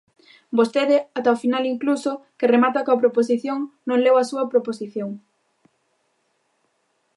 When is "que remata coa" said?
2.37-3.01